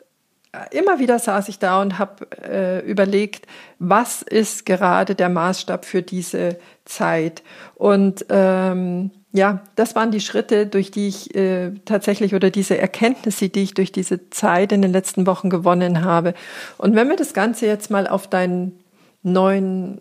immer 0.71 0.99
wieder 0.99 1.19
saß 1.19 1.49
ich 1.49 1.59
da 1.59 1.81
und 1.81 1.99
habe 1.99 2.27
äh, 2.43 2.81
überlegt, 2.89 3.47
was 3.79 4.23
ist 4.23 4.67
gerade 4.67 5.15
der 5.15 5.29
Maßstab 5.29 5.85
für 5.85 6.03
diese 6.03 6.59
Zeit. 6.85 7.43
Und 7.75 8.27
ähm, 8.29 9.11
ja, 9.33 9.63
das 9.75 9.97
waren 9.97 10.11
die 10.11 10.21
Schritte, 10.21 10.67
durch 10.67 10.91
die 10.91 11.09
ich 11.09 11.35
äh, 11.35 11.73
tatsächlich 11.85 12.35
oder 12.35 12.51
diese 12.51 12.79
Erkenntnisse, 12.79 13.49
die 13.49 13.65
ich 13.65 13.75
durch 13.75 13.91
diese 13.91 14.31
Zeit 14.31 14.71
in 14.71 14.83
den 14.83 14.93
letzten 14.93 15.27
Wochen 15.27 15.51
gewonnen 15.51 16.05
habe. 16.05 16.35
Und 16.79 16.95
wenn 16.95 17.09
wir 17.09 17.17
das 17.17 17.35
Ganze 17.35 17.67
jetzt 17.67 17.91
mal 17.91 18.07
auf 18.07 18.29
deinen 18.29 18.79
neuen, 19.25 20.01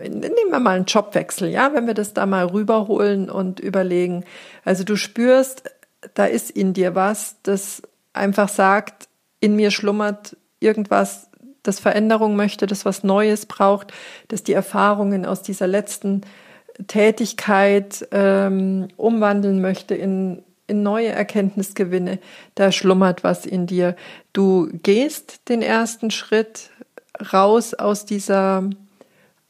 nehmen 0.00 0.50
wir 0.50 0.58
mal 0.58 0.76
einen 0.76 0.86
Jobwechsel, 0.86 1.48
ja, 1.48 1.72
wenn 1.74 1.86
wir 1.86 1.94
das 1.94 2.14
da 2.14 2.26
mal 2.26 2.46
rüberholen 2.46 3.30
und 3.30 3.60
überlegen. 3.60 4.24
Also 4.64 4.82
du 4.82 4.96
spürst, 4.96 5.70
da 6.14 6.24
ist 6.24 6.50
in 6.50 6.72
dir 6.72 6.94
was, 6.94 7.36
das 7.42 7.82
einfach 8.12 8.48
sagt, 8.48 9.08
in 9.40 9.54
mir 9.56 9.70
schlummert 9.70 10.36
irgendwas, 10.58 11.28
das 11.62 11.78
Veränderung 11.78 12.34
möchte, 12.34 12.66
das 12.66 12.84
was 12.84 13.04
Neues 13.04 13.46
braucht, 13.46 13.92
das 14.28 14.42
die 14.42 14.52
Erfahrungen 14.52 15.24
aus 15.26 15.42
dieser 15.42 15.66
letzten 15.66 16.22
Tätigkeit 16.88 18.08
ähm, 18.10 18.88
umwandeln 18.96 19.60
möchte 19.60 19.94
in, 19.94 20.42
in 20.66 20.82
neue 20.82 21.08
Erkenntnisgewinne. 21.08 22.18
Da 22.54 22.72
schlummert 22.72 23.22
was 23.22 23.46
in 23.46 23.66
dir. 23.66 23.94
Du 24.32 24.70
gehst 24.82 25.48
den 25.48 25.62
ersten 25.62 26.10
Schritt 26.10 26.70
raus 27.32 27.74
aus 27.74 28.04
dieser 28.04 28.64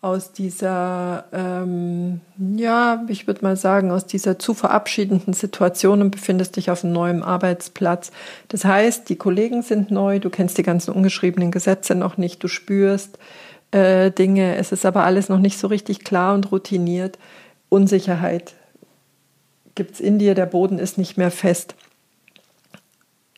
aus 0.03 0.33
dieser, 0.33 1.27
ähm, 1.33 2.21
ja, 2.37 3.05
ich 3.07 3.29
würde 3.29 3.45
mal 3.45 3.57
sagen, 3.57 3.93
aus 3.93 4.05
dieser 4.05 4.37
zu 4.37 4.53
verabschiedenden 4.53 5.33
Situation 5.33 6.03
und 6.03 6.11
befindest 6.11 6.57
dich 6.57 6.73
auf 6.73 6.83
einem 6.83 6.93
neuen 6.93 7.23
Arbeitsplatz. 7.23 8.11
Das 8.49 8.65
heißt, 8.65 9.09
die 9.09 9.15
Kollegen 9.15 9.63
sind 9.63 9.93
neu, 9.93 10.19
du 10.19 10.29
kennst 10.29 10.59
die 10.59 10.65
ganzen 10.65 10.93
ungeschriebenen 10.93 11.53
Gesetze 11.53 11.95
noch 11.95 12.17
nicht, 12.17 12.43
du 12.43 12.49
spürst 12.49 13.17
äh, 13.71 14.11
Dinge, 14.11 14.57
es 14.57 14.73
ist 14.73 14.85
aber 14.85 15.05
alles 15.05 15.29
noch 15.29 15.39
nicht 15.39 15.57
so 15.57 15.69
richtig 15.69 16.03
klar 16.03 16.35
und 16.35 16.51
routiniert. 16.51 17.17
Unsicherheit 17.69 18.55
gibt's 19.77 20.01
in 20.01 20.19
dir, 20.19 20.35
der 20.35 20.47
Boden 20.47 20.81
ist 20.81 20.99
nicht 20.99 21.17
mehr 21.17 21.31
fest. 21.31 21.77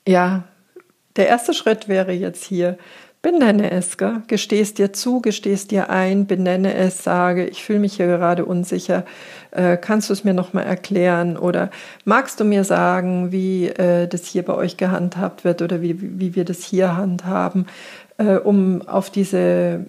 Ja, 0.08 0.44
der 1.16 1.28
erste 1.28 1.52
Schritt 1.52 1.88
wäre 1.88 2.12
jetzt 2.12 2.42
hier, 2.42 2.78
Benenne 3.25 3.71
es, 3.71 3.97
gell? 3.97 4.21
gestehst 4.26 4.76
dir 4.76 4.93
zu, 4.93 5.23
gestehst 5.23 5.71
dir 5.71 5.88
ein, 5.88 6.26
benenne 6.26 6.75
es, 6.75 7.02
sage, 7.02 7.47
ich 7.47 7.64
fühle 7.64 7.78
mich 7.78 7.95
hier 7.95 8.07
gerade 8.07 8.45
unsicher. 8.45 9.07
Äh, 9.50 9.78
kannst 9.78 10.11
du 10.11 10.12
es 10.12 10.25
mir 10.25 10.35
nochmal 10.35 10.64
erklären? 10.64 11.38
Oder 11.38 11.71
magst 12.04 12.38
du 12.38 12.45
mir 12.45 12.64
sagen, 12.64 13.33
wie 13.33 13.69
äh, 13.69 14.09
das 14.09 14.26
hier 14.26 14.43
bei 14.43 14.52
euch 14.52 14.76
gehandhabt 14.76 15.43
wird 15.43 15.62
oder 15.62 15.81
wie, 15.81 16.21
wie 16.21 16.35
wir 16.35 16.45
das 16.45 16.64
hier 16.64 16.99
handhaben, 16.99 17.64
äh, 18.19 18.35
um 18.35 18.87
auf 18.87 19.09
diese 19.09 19.87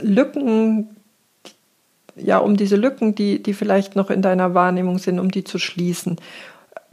Lücken, 0.00 0.90
ja, 2.14 2.38
um 2.38 2.56
diese 2.56 2.76
Lücken, 2.76 3.16
die, 3.16 3.42
die 3.42 3.54
vielleicht 3.54 3.96
noch 3.96 4.08
in 4.08 4.22
deiner 4.22 4.54
Wahrnehmung 4.54 4.98
sind, 4.98 5.18
um 5.18 5.32
die 5.32 5.42
zu 5.42 5.58
schließen. 5.58 6.14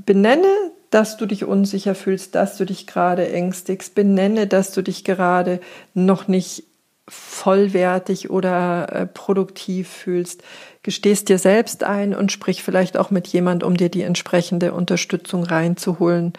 Benenne 0.04 0.72
dass 0.90 1.18
du 1.18 1.26
dich 1.26 1.46
unsicher 1.46 1.96
fühlst, 1.96 2.36
dass 2.36 2.58
du 2.58 2.66
dich 2.66 2.88
gerade 2.88 3.30
ängstigst. 3.32 3.96
Benenne, 3.96 4.48
dass 4.48 4.72
du 4.72 4.82
dich 4.82 5.04
gerade 5.04 5.60
noch 5.94 6.28
nicht 6.28 6.64
vollwertig 7.08 8.30
oder 8.30 8.92
äh, 8.92 9.06
produktiv 9.06 9.90
fühlst. 9.90 10.44
Gestehst 10.84 11.30
dir 11.30 11.40
selbst 11.40 11.84
ein 11.84 12.16
und 12.16 12.32
sprich 12.32 12.64
vielleicht 12.64 12.98
auch 12.98 13.12
mit 13.12 13.28
jemand, 13.28 13.64
um 13.64 13.76
dir 13.78 13.90
die 13.90 14.04
entsprechende 14.04 14.74
Unterstützung 14.74 15.44
reinzuholen. 15.44 16.34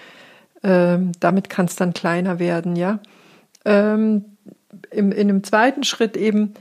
Ähm, 0.63 1.13
damit 1.21 1.51
kann 1.51 1.67
es 1.67 1.77
dann 1.77 1.93
kleiner 1.93 2.39
werden, 2.39 2.77
ja. 2.77 3.01
Ähm, 3.65 4.37
im, 4.91 5.13
in 5.13 5.29
einem 5.29 5.45
zweiten 5.45 5.85
Schritt 5.85 6.17
eben, 6.17 6.55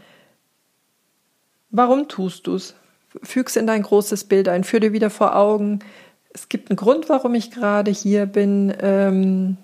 warum 1.69 2.07
tust 2.07 2.47
du 2.47 2.55
es? 2.55 2.75
Füg's 3.23 3.55
in 3.55 3.67
dein 3.67 3.81
großes 3.81 4.25
Bild 4.25 4.47
ein, 4.47 4.63
führ 4.63 4.79
dir 4.79 4.93
wieder 4.93 5.09
vor 5.09 5.35
Augen, 5.35 5.79
es 6.39 6.49
gibt 6.49 6.69
einen 6.69 6.77
Grund, 6.77 7.09
warum 7.09 7.35
ich 7.35 7.51
gerade 7.51 7.91
hier 7.91 8.25
bin. 8.25 8.73
Ähm, 8.81 9.57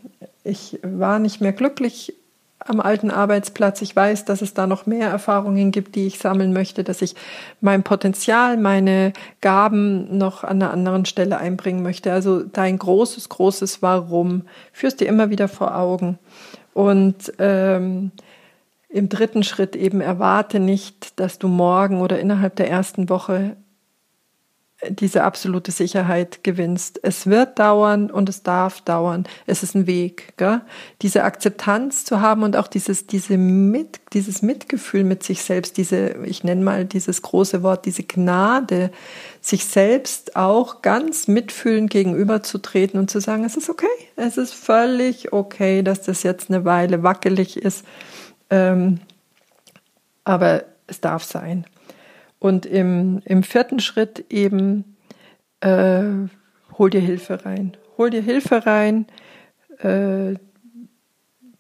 ich 0.43 0.79
war 0.83 1.19
nicht 1.19 1.39
mehr 1.39 1.53
glücklich 1.53 2.13
am 2.59 2.79
alten 2.79 3.11
Arbeitsplatz. 3.11 3.81
Ich 3.81 3.95
weiß, 3.95 4.25
dass 4.25 4.41
es 4.41 4.53
da 4.53 4.67
noch 4.67 4.85
mehr 4.85 5.09
Erfahrungen 5.09 5.71
gibt, 5.71 5.95
die 5.95 6.07
ich 6.07 6.19
sammeln 6.19 6.51
möchte, 6.51 6.83
dass 6.83 7.01
ich 7.01 7.15
mein 7.61 7.83
Potenzial, 7.83 8.57
meine 8.57 9.13
Gaben 9.39 10.17
noch 10.17 10.43
an 10.43 10.61
einer 10.61 10.71
anderen 10.71 11.05
Stelle 11.05 11.37
einbringen 11.37 11.81
möchte. 11.81 12.11
Also 12.11 12.43
dein 12.43 12.77
großes, 12.77 13.29
großes 13.29 13.81
Warum 13.81 14.43
führst 14.73 14.99
dir 14.99 15.07
immer 15.07 15.29
wieder 15.29 15.47
vor 15.47 15.77
Augen. 15.77 16.17
Und 16.73 17.31
ähm, 17.39 18.11
im 18.89 19.09
dritten 19.09 19.43
Schritt 19.43 19.75
eben 19.75 20.01
erwarte 20.01 20.59
nicht, 20.59 21.19
dass 21.19 21.39
du 21.39 21.47
morgen 21.47 22.01
oder 22.01 22.19
innerhalb 22.19 22.55
der 22.57 22.69
ersten 22.69 23.09
Woche 23.09 23.55
diese 24.89 25.23
absolute 25.23 25.71
Sicherheit 25.71 26.43
gewinnst. 26.43 26.99
Es 27.01 27.27
wird 27.27 27.59
dauern 27.59 28.11
und 28.11 28.27
es 28.27 28.43
darf 28.43 28.81
dauern. 28.81 29.25
Es 29.47 29.63
ist 29.63 29.73
ein 29.73 29.87
Weg, 29.87 30.33
gell? 30.37 30.61
diese 31.01 31.23
Akzeptanz 31.23 32.03
zu 32.03 32.21
haben 32.21 32.43
und 32.43 32.57
auch 32.57 32.67
dieses, 32.67 33.07
diese 33.07 33.37
mit, 33.37 34.01
dieses 34.13 34.41
Mitgefühl 34.41 35.03
mit 35.03 35.23
sich 35.23 35.41
selbst, 35.41 35.77
diese, 35.77 36.17
ich 36.25 36.43
nenne 36.43 36.63
mal 36.63 36.85
dieses 36.85 37.21
große 37.21 37.63
Wort, 37.63 37.85
diese 37.85 38.03
Gnade, 38.03 38.91
sich 39.41 39.65
selbst 39.65 40.35
auch 40.35 40.81
ganz 40.81 41.27
mitfühlend 41.27 41.89
gegenüberzutreten 41.89 42.99
und 42.99 43.09
zu 43.09 43.21
sagen, 43.21 43.45
es 43.45 43.55
ist 43.55 43.69
okay, 43.69 43.87
es 44.17 44.37
ist 44.37 44.53
völlig 44.53 45.31
okay, 45.31 45.83
dass 45.83 46.01
das 46.01 46.23
jetzt 46.23 46.49
eine 46.49 46.65
Weile 46.65 47.01
wackelig 47.01 47.57
ist, 47.57 47.85
ähm, 48.49 48.99
aber 50.25 50.65
es 50.87 50.99
darf 50.99 51.23
sein. 51.23 51.65
Und 52.45 52.67
im, 52.67 53.23
im 53.25 53.41
vierten 53.41 53.79
Schritt 53.79 54.25
eben, 54.29 54.97
äh, 55.61 56.03
hol 56.77 56.91
dir 56.91 57.01
Hilfe 57.01 57.43
rein. 57.43 57.75
Hol 57.97 58.11
dir 58.11 58.21
Hilfe 58.21 58.67
rein. 58.67 59.07
Äh, 59.79 60.35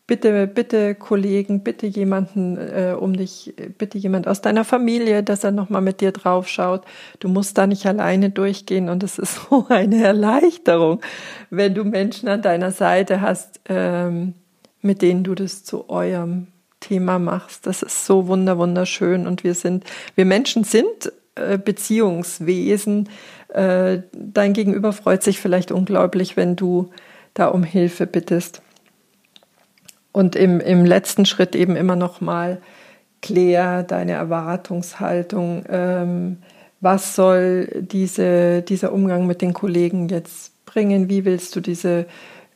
bitte, 0.05 0.45
bitte 0.45 0.93
Kollegen, 0.93 1.63
bitte 1.63 1.87
jemanden 1.87 2.57
äh, 2.57 2.95
um 2.99 3.17
dich, 3.17 3.55
bitte 3.79 3.97
jemand 3.97 4.27
aus 4.27 4.41
deiner 4.41 4.63
Familie, 4.63 5.23
dass 5.23 5.43
er 5.43 5.49
nochmal 5.49 5.81
mit 5.81 6.01
dir 6.01 6.11
draufschaut. 6.11 6.83
Du 7.17 7.29
musst 7.29 7.57
da 7.57 7.65
nicht 7.65 7.87
alleine 7.87 8.29
durchgehen 8.29 8.87
und 8.87 9.01
es 9.01 9.17
ist 9.17 9.39
so 9.49 9.65
eine 9.69 10.03
Erleichterung, 10.03 11.01
wenn 11.49 11.73
du 11.73 11.83
Menschen 11.83 12.29
an 12.29 12.43
deiner 12.43 12.69
Seite 12.69 13.21
hast, 13.21 13.59
ähm, 13.69 14.35
mit 14.83 15.01
denen 15.01 15.23
du 15.23 15.33
das 15.33 15.63
zu 15.63 15.89
eurem 15.89 16.45
Thema 16.87 17.19
machst. 17.19 17.65
Das 17.65 17.81
ist 17.81 18.05
so 18.05 18.27
wunder 18.27 18.57
wunderschön 18.57 19.25
und 19.25 19.43
wir 19.43 19.55
sind, 19.55 19.83
wir 20.15 20.25
Menschen 20.25 20.63
sind 20.63 21.11
äh, 21.35 21.57
Beziehungswesen. 21.57 23.09
Äh, 23.49 23.99
dein 24.13 24.53
Gegenüber 24.53 24.93
freut 24.93 25.23
sich 25.23 25.39
vielleicht 25.39 25.71
unglaublich, 25.71 26.37
wenn 26.37 26.55
du 26.55 26.91
da 27.33 27.47
um 27.47 27.63
Hilfe 27.63 28.05
bittest. 28.05 28.61
Und 30.11 30.35
im, 30.35 30.59
im 30.59 30.85
letzten 30.85 31.25
Schritt 31.25 31.55
eben 31.55 31.75
immer 31.75 31.95
noch 31.95 32.21
mal 32.21 32.61
klär 33.21 33.83
deine 33.83 34.13
Erwartungshaltung. 34.13 35.65
Ähm, 35.67 36.37
was 36.79 37.15
soll 37.15 37.67
diese, 37.81 38.61
dieser 38.61 38.93
Umgang 38.93 39.25
mit 39.25 39.41
den 39.41 39.53
Kollegen 39.53 40.07
jetzt 40.07 40.65
bringen? 40.65 41.09
Wie 41.09 41.25
willst 41.25 41.55
du 41.55 41.59
diese 41.59 42.05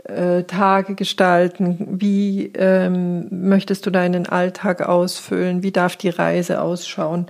äh, 0.09 0.43
Tage 0.43 0.95
gestalten? 0.95 1.87
Wie 1.99 2.51
ähm, 2.55 3.27
möchtest 3.29 3.85
du 3.85 3.91
deinen 3.91 4.27
Alltag 4.27 4.81
ausfüllen? 4.81 5.63
Wie 5.63 5.71
darf 5.71 5.95
die 5.95 6.09
Reise 6.09 6.61
ausschauen? 6.61 7.27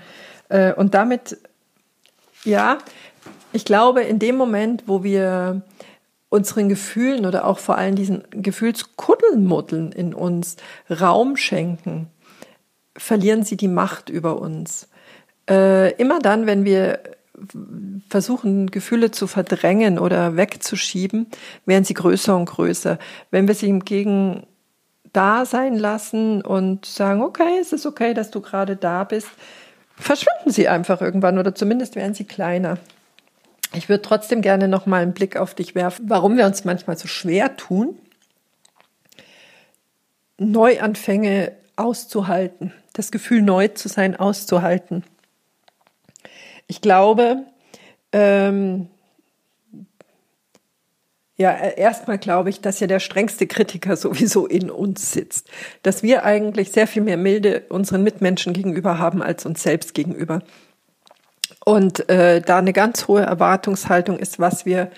Äh, 0.50 0.74
und 0.74 0.94
damit, 0.94 1.38
ja, 2.44 2.80
ich 3.52 3.66
glaube, 3.66 4.02
in 4.02 4.20
dem 4.20 4.36
Moment, 4.36 4.84
wo 4.88 5.04
wir 5.04 5.62
unseren 6.30 6.70
Gefühlen 6.70 7.26
oder 7.26 7.46
auch 7.46 7.60
vor 7.60 7.78
allem 7.78 7.96
diesen 7.96 8.24
Gefühlskuddelmuddeln 8.32 9.92
in 9.92 10.14
uns 10.14 10.58
Raum 10.90 11.36
schenken, 11.36 12.08
verlieren 12.96 13.44
sie 13.44 13.58
die 13.58 13.68
Macht 13.68 14.10
über 14.10 14.40
uns. 14.40 14.88
Äh, 15.50 15.94
immer 15.94 16.20
dann, 16.20 16.46
wenn 16.46 16.66
wir 16.66 17.00
versuchen, 18.10 18.72
Gefühle 18.72 19.12
zu 19.12 19.28
verdrängen 19.28 20.00
oder 20.00 20.36
wegzuschieben, 20.36 21.28
werden 21.66 21.84
sie 21.84 21.94
größer 21.94 22.36
und 22.36 22.46
größer. 22.46 23.00
Wenn 23.32 23.48
wir 23.48 23.56
sie 23.56 23.68
hingegen 23.68 24.46
da 25.14 25.46
sein 25.46 25.76
lassen 25.76 26.42
und 26.42 26.86
sagen, 26.86 27.22
okay, 27.22 27.58
es 27.60 27.74
ist 27.74 27.86
okay, 27.86 28.14
dass 28.14 28.32
du 28.32 28.42
gerade 28.42 28.76
da 28.76 29.04
bist, 29.04 29.30
verschwinden 29.96 30.52
sie 30.52 30.68
einfach 30.68 31.02
irgendwann 31.02 31.38
oder 31.38 31.56
zumindest 31.56 31.96
werden 31.96 32.14
sie 32.14 32.26
kleiner. 32.26 32.78
Ich 33.74 33.90
würde 33.90 34.02
trotzdem 34.02 34.42
gerne 34.42 34.68
noch 34.68 34.86
mal 34.86 35.02
einen 35.02 35.14
Blick 35.14 35.38
auf 35.38 35.54
dich 35.54 35.76
werfen, 35.76 36.06
warum 36.10 36.38
wir 36.38 36.46
uns 36.46 36.66
manchmal 36.66 36.98
so 36.98 37.08
schwer 37.08 37.56
tun, 37.56 37.98
Neuanfänge 40.38 41.52
auszuhalten, 41.76 42.74
das 42.94 43.12
Gefühl 43.12 43.42
neu 43.42 43.68
zu 43.68 43.90
sein 43.90 44.16
auszuhalten. 44.16 45.04
Ich 46.70 46.82
glaube, 46.82 47.46
ähm, 48.14 48.90
ja, 51.36 51.52
erstmal 51.52 52.20
glaube 52.20 52.52
ich, 52.52 52.62
dass 52.62 52.80
ja 52.80 52.86
der 52.86 53.00
strengste 53.00 53.48
Kritiker 53.48 53.96
sowieso 53.98 54.46
in 54.46 54.70
uns 54.70 55.12
sitzt. 55.12 55.50
Dass 55.82 56.04
wir 56.04 56.24
eigentlich 56.24 56.72
sehr 56.72 56.86
viel 56.86 57.02
mehr 57.02 57.18
Milde 57.18 57.64
unseren 57.70 58.04
Mitmenschen 58.04 58.54
gegenüber 58.54 59.00
haben 59.00 59.24
als 59.24 59.46
uns 59.48 59.64
selbst 59.64 59.96
gegenüber. 59.96 60.44
Und 61.66 62.08
äh, 62.08 62.42
da 62.42 62.60
eine 62.60 62.74
ganz 62.74 63.08
hohe 63.08 63.22
Erwartungshaltung 63.22 64.20
ist, 64.20 64.38
was 64.38 64.66
wir 64.68 64.92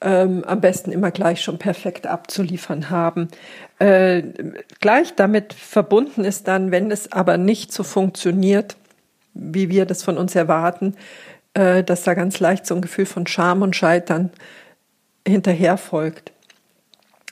ähm, 0.00 0.44
am 0.44 0.60
besten 0.60 0.92
immer 0.92 1.10
gleich 1.10 1.42
schon 1.42 1.58
perfekt 1.58 2.06
abzuliefern 2.06 2.90
haben. 2.90 3.28
Äh, 3.80 4.22
gleich 4.80 5.16
damit 5.16 5.52
verbunden 5.52 6.24
ist 6.24 6.46
dann, 6.46 6.70
wenn 6.70 6.92
es 6.92 7.10
aber 7.10 7.38
nicht 7.38 7.72
so 7.72 7.82
funktioniert, 7.82 8.76
wie 9.38 9.70
wir 9.70 9.86
das 9.86 10.02
von 10.02 10.18
uns 10.18 10.34
erwarten, 10.34 10.94
äh, 11.54 11.82
dass 11.82 12.02
da 12.02 12.14
ganz 12.14 12.40
leicht 12.40 12.66
so 12.66 12.74
ein 12.74 12.82
Gefühl 12.82 13.06
von 13.06 13.26
Scham 13.26 13.62
und 13.62 13.76
Scheitern 13.76 14.30
hinterher 15.26 15.78
folgt. 15.78 16.32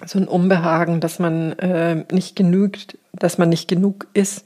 So 0.04 0.18
ein 0.18 0.28
Unbehagen, 0.28 1.00
dass 1.00 1.18
man 1.18 1.52
äh, 1.58 2.04
nicht 2.12 2.36
genügt, 2.36 2.98
dass 3.12 3.38
man 3.38 3.48
nicht 3.48 3.68
genug 3.68 4.06
ist 4.14 4.44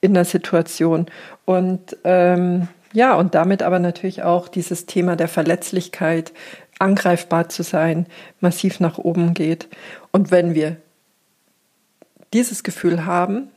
in 0.00 0.14
der 0.14 0.24
Situation. 0.24 1.06
Und 1.44 1.96
ähm, 2.04 2.68
ja, 2.92 3.14
und 3.14 3.34
damit 3.34 3.62
aber 3.62 3.78
natürlich 3.78 4.22
auch 4.22 4.48
dieses 4.48 4.86
Thema 4.86 5.14
der 5.16 5.28
Verletzlichkeit, 5.28 6.32
angreifbar 6.78 7.48
zu 7.48 7.62
sein, 7.62 8.06
massiv 8.40 8.80
nach 8.80 8.98
oben 8.98 9.34
geht. 9.34 9.68
Und 10.10 10.30
wenn 10.30 10.54
wir 10.54 10.76
dieses 12.32 12.62
Gefühl 12.62 13.04
haben, 13.04 13.48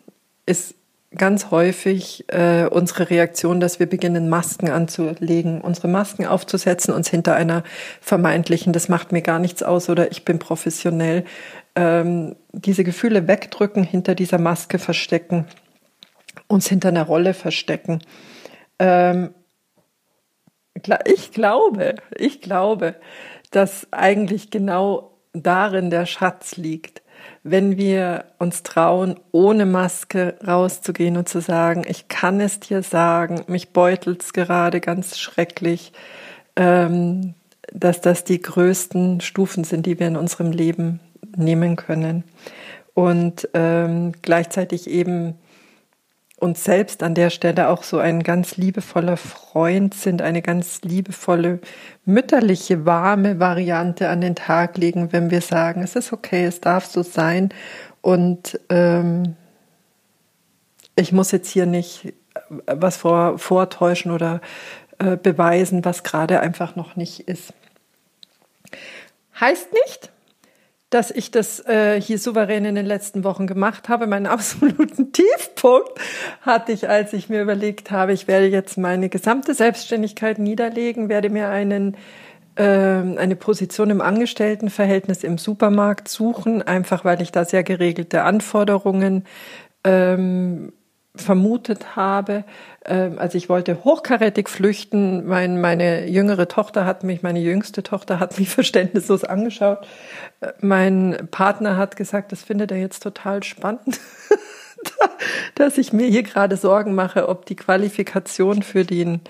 ist 0.46 0.76
ganz 1.16 1.52
häufig 1.52 2.26
äh, 2.30 2.66
unsere 2.66 3.10
Reaktion, 3.10 3.60
dass 3.60 3.80
wir 3.80 3.88
beginnen, 3.88 4.30
Masken 4.30 4.70
anzulegen, 4.70 5.62
unsere 5.62 5.88
Masken 5.88 6.26
aufzusetzen, 6.26 6.94
uns 6.94 7.10
hinter 7.10 7.36
einer 7.36 7.64
vermeintlichen, 8.00 8.72
das 8.72 8.88
macht 8.88 9.12
mir 9.12 9.22
gar 9.22 9.40
nichts 9.40 9.62
aus 9.62 9.90
oder 9.90 10.12
ich 10.12 10.24
bin 10.24 10.40
professionell, 10.40 11.26
ähm, 11.76 12.36
diese 12.54 12.84
Gefühle 12.84 13.28
wegdrücken, 13.28 13.84
hinter 13.84 14.16
dieser 14.16 14.38
Maske 14.38 14.80
verstecken, 14.80 15.48
uns 16.48 16.68
hinter 16.68 16.90
einer 16.90 17.04
Rolle 17.04 17.34
verstecken. 17.34 18.00
Ähm, 18.80 19.34
ich 21.06 21.32
glaube, 21.32 21.96
ich 22.16 22.42
glaube, 22.42 22.96
dass 23.52 23.88
eigentlich 23.92 24.50
genau 24.50 25.12
darin 25.34 25.90
der 25.90 26.06
Schatz 26.06 26.56
liegt 26.56 27.01
wenn 27.44 27.78
wir 27.78 28.26
uns 28.38 28.64
trauen, 28.64 29.20
ohne 29.32 29.66
Maske 29.66 30.36
rauszugehen 30.46 31.18
und 31.18 31.28
zu 31.28 31.42
sagen, 31.42 31.84
ich 31.88 32.08
kann 32.08 32.40
es 32.40 32.60
dir 32.60 32.84
sagen, 32.84 33.44
mich 33.48 33.70
beutelt's 33.70 34.34
gerade 34.34 34.80
ganz 34.80 35.18
schrecklich, 35.18 35.92
ähm, 36.56 37.34
dass 37.74 38.02
das 38.02 38.24
die 38.24 38.42
größten 38.42 39.22
Stufen 39.22 39.64
sind, 39.64 39.86
die 39.86 40.00
wir 40.00 40.08
in 40.08 40.18
unserem 40.18 40.52
Leben 40.52 41.00
nehmen 41.36 41.78
können. 41.78 42.24
Und 42.94 43.50
ähm, 43.54 44.12
gleichzeitig 44.22 44.90
eben 44.90 45.36
uns 46.42 46.64
selbst 46.64 47.04
an 47.04 47.14
der 47.14 47.30
Stelle 47.30 47.70
auch 47.70 47.84
so 47.84 48.00
ein 48.00 48.24
ganz 48.24 48.58
liebevoller 48.58 49.16
Freund 49.16 49.94
sind, 49.94 50.24
eine 50.24 50.42
ganz 50.42 50.82
liebevolle, 50.82 51.60
mütterliche, 52.04 52.84
warme 52.86 53.40
Variante 53.40 54.10
an 54.10 54.22
den 54.22 54.36
Tag 54.36 54.78
legen, 54.78 55.14
wenn 55.14 55.30
wir 55.30 55.42
sagen, 55.42 55.84
es 55.84 55.96
ist 55.96 56.12
okay, 56.12 56.46
es 56.46 56.60
darf 56.60 56.86
so 56.86 57.04
sein 57.04 57.50
und 58.02 58.60
ähm, 58.70 59.36
ich 60.96 61.12
muss 61.12 61.32
jetzt 61.32 61.50
hier 61.50 61.68
nicht 61.68 62.14
was 62.66 62.98
vor, 62.98 63.38
vortäuschen 63.38 64.12
oder 64.12 64.42
äh, 64.98 65.18
beweisen, 65.18 65.86
was 65.86 66.04
gerade 66.04 66.40
einfach 66.40 66.76
noch 66.76 66.96
nicht 66.96 67.22
ist. 67.22 67.54
Heißt 69.40 69.68
nicht, 69.74 70.12
dass 70.92 71.10
ich 71.10 71.32
das 71.32 71.66
äh, 71.66 72.00
hier 72.00 72.20
souverän 72.20 72.66
in 72.66 72.76
den 72.76 72.86
letzten 72.86 73.24
Wochen 73.24 73.48
gemacht 73.48 73.90
habe. 73.90 74.06
Meinen 74.06 74.26
absoluten 74.28 75.12
Tiefpunkt 75.12 75.90
hatte 76.42 76.74
ich, 76.74 76.88
als 76.88 77.14
ich 77.14 77.30
mir 77.30 77.42
überlegt 77.42 77.90
habe, 77.90 78.14
ich 78.14 78.28
werde 78.28 78.46
jetzt 78.46 78.78
meine 78.78 79.10
gesamte 79.10 79.56
Selbstständigkeit 79.56 80.38
niederlegen, 80.38 81.10
werde 81.10 81.30
mir 81.30 81.50
einen 81.50 81.98
äh, 82.56 82.64
eine 82.64 83.38
Position 83.38 83.90
im 83.90 84.02
Angestelltenverhältnis 84.02 85.24
im 85.24 85.38
Supermarkt 85.38 86.10
suchen, 86.10 86.62
einfach 86.62 87.06
weil 87.06 87.22
ich 87.22 87.32
da 87.32 87.46
sehr 87.46 87.64
geregelte 87.64 88.24
Anforderungen 88.24 89.24
ähm, 89.86 90.74
vermutet 91.16 91.96
habe. 91.96 92.46
Ähm, 92.86 93.20
also 93.20 93.38
ich 93.38 93.50
wollte 93.50 93.84
hochkarätig 93.84 94.50
flüchten. 94.50 95.26
Mein, 95.28 95.60
meine 95.60 96.08
jüngere 96.08 96.48
Tochter 96.48 96.86
hat 96.86 97.04
mich, 97.04 97.22
meine 97.22 97.40
jüngste 97.40 97.84
Tochter 97.84 98.20
hat 98.20 98.38
mich 98.40 98.50
verständnislos 98.54 99.24
angeschaut. 99.24 99.88
Äh, 100.40 100.54
mein 100.62 101.28
Partner 101.32 101.78
hat 101.78 101.96
gesagt, 101.96 102.32
das 102.32 102.44
findet 102.44 102.72
er 102.72 102.78
jetzt 102.78 103.04
total 103.04 103.44
spannend, 103.44 104.00
dass 105.56 105.78
ich 105.78 105.92
mir 105.92 106.08
hier 106.08 106.24
gerade 106.24 106.56
Sorgen 106.58 106.96
mache, 106.96 107.28
ob 107.28 107.46
die 107.46 107.56
Qualifikationen 107.56 108.64
für 108.64 108.86
den 108.86 109.22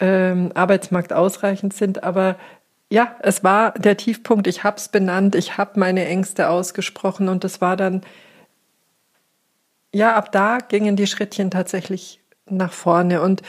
ähm, 0.00 0.50
Arbeitsmarkt 0.54 1.12
ausreichend 1.12 1.74
sind. 1.74 2.02
Aber 2.02 2.36
ja, 2.90 3.16
es 3.20 3.44
war 3.44 3.72
der 3.72 3.96
Tiefpunkt. 3.96 4.46
Ich 4.46 4.64
habe 4.64 4.78
es 4.78 4.88
benannt. 4.88 5.34
Ich 5.34 5.58
habe 5.58 5.78
meine 5.78 6.06
Ängste 6.06 6.48
ausgesprochen 6.48 7.28
und 7.28 7.44
es 7.44 7.60
war 7.60 7.76
dann 7.76 8.02
ja, 9.92 10.14
ab 10.14 10.32
da 10.32 10.58
gingen 10.58 10.96
die 10.96 11.06
Schrittchen 11.06 11.50
tatsächlich 11.50 12.20
nach 12.46 12.72
vorne. 12.72 13.22
Und 13.22 13.42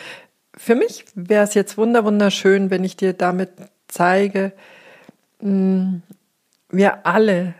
für 0.55 0.75
mich 0.75 1.05
wäre 1.15 1.43
es 1.43 1.53
jetzt 1.53 1.77
wunderschön, 1.77 2.69
wenn 2.69 2.83
ich 2.83 2.97
dir 2.97 3.13
damit 3.13 3.51
zeige, 3.87 4.53
mm, 5.41 5.97
wir 6.69 7.05
alle, 7.05 7.55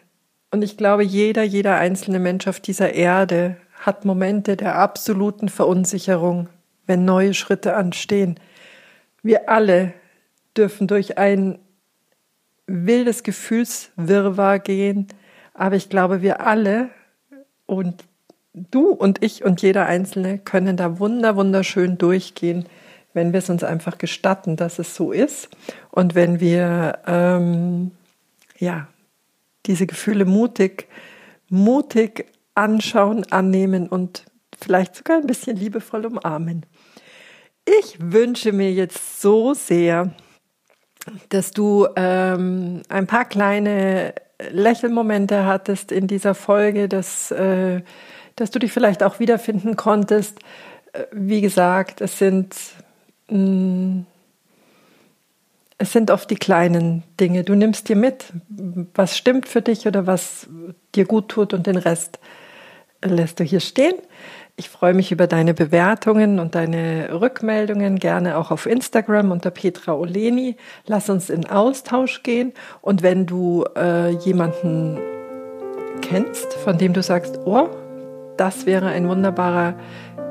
und 0.51 0.61
ich 0.63 0.77
glaube, 0.77 1.03
jeder, 1.03 1.43
jeder 1.43 1.75
einzelne 1.75 2.19
Mensch 2.19 2.47
auf 2.47 2.59
dieser 2.59 2.93
Erde 2.93 3.57
hat 3.79 4.05
Momente 4.05 4.57
der 4.57 4.75
absoluten 4.75 5.49
Verunsicherung, 5.49 6.49
wenn 6.85 7.05
neue 7.05 7.33
Schritte 7.33 7.75
anstehen. 7.75 8.39
Wir 9.23 9.49
alle 9.49 9.93
dürfen 10.57 10.87
durch 10.87 11.17
ein 11.17 11.59
wildes 12.67 13.23
Gefühlswirrwarr 13.23 14.59
gehen, 14.59 15.07
aber 15.53 15.75
ich 15.75 15.89
glaube, 15.89 16.21
wir 16.21 16.45
alle, 16.45 16.89
und 17.65 18.03
du 18.53 18.89
und 18.89 19.23
ich 19.23 19.43
und 19.43 19.61
jeder 19.61 19.85
Einzelne 19.85 20.39
können 20.39 20.77
da 20.77 20.99
wunder, 20.99 21.35
wunderschön 21.35 21.97
durchgehen, 21.97 22.65
wenn 23.13 23.33
wir 23.33 23.39
es 23.39 23.49
uns 23.49 23.63
einfach 23.63 23.97
gestatten, 23.97 24.55
dass 24.55 24.79
es 24.79 24.95
so 24.95 25.11
ist 25.11 25.49
und 25.91 26.15
wenn 26.15 26.39
wir 26.39 26.99
ähm, 27.07 27.91
ja 28.57 28.87
diese 29.65 29.87
Gefühle 29.87 30.25
mutig, 30.25 30.87
mutig 31.49 32.25
anschauen, 32.55 33.25
annehmen 33.31 33.87
und 33.87 34.25
vielleicht 34.59 34.95
sogar 34.95 35.17
ein 35.17 35.27
bisschen 35.27 35.57
liebevoll 35.57 36.05
umarmen. 36.05 36.65
Ich 37.65 37.97
wünsche 37.99 38.51
mir 38.51 38.71
jetzt 38.71 39.21
so 39.21 39.53
sehr, 39.53 40.11
dass 41.29 41.51
du 41.51 41.87
ähm, 41.95 42.81
ein 42.89 43.07
paar 43.07 43.25
kleine 43.25 44.13
Lächelmomente 44.49 45.45
hattest 45.45 45.91
in 45.91 46.07
dieser 46.07 46.33
Folge, 46.33 46.87
dass 46.87 47.31
äh, 47.31 47.81
dass 48.39 48.51
du 48.51 48.59
dich 48.59 48.71
vielleicht 48.71 49.03
auch 49.03 49.19
wiederfinden 49.19 49.75
konntest. 49.75 50.39
Äh, 50.93 51.03
wie 51.11 51.41
gesagt, 51.41 52.01
es 52.01 52.17
sind, 52.17 52.55
mm, 53.29 54.01
es 55.77 55.93
sind 55.93 56.11
oft 56.11 56.29
die 56.29 56.35
kleinen 56.35 57.03
Dinge. 57.19 57.43
Du 57.43 57.55
nimmst 57.55 57.89
dir 57.89 57.95
mit, 57.95 58.25
was 58.95 59.17
stimmt 59.17 59.47
für 59.47 59.61
dich 59.61 59.87
oder 59.87 60.07
was 60.07 60.47
dir 60.95 61.05
gut 61.05 61.29
tut 61.29 61.53
und 61.53 61.67
den 61.67 61.77
Rest 61.77 62.19
lässt 63.03 63.39
du 63.39 63.43
hier 63.43 63.61
stehen. 63.61 63.95
Ich 64.57 64.67
freue 64.67 64.93
mich 64.93 65.13
über 65.13 65.25
deine 65.25 65.53
Bewertungen 65.53 66.37
und 66.37 66.53
deine 66.53 67.21
Rückmeldungen, 67.21 67.97
gerne 67.97 68.37
auch 68.37 68.51
auf 68.51 68.65
Instagram 68.65 69.31
unter 69.31 69.51
Petra 69.51 69.93
Oleni. 69.93 70.57
Lass 70.85 71.09
uns 71.09 71.29
in 71.29 71.49
Austausch 71.49 72.23
gehen. 72.23 72.51
Und 72.81 73.01
wenn 73.01 73.25
du 73.25 73.63
äh, 73.77 74.09
jemanden 74.09 74.99
kennst, 76.01 76.53
von 76.55 76.77
dem 76.77 76.91
du 76.91 77.01
sagst, 77.01 77.39
oh, 77.45 77.69
das 78.39 78.65
wäre 78.65 78.87
ein 78.87 79.07
wunderbarer 79.07 79.75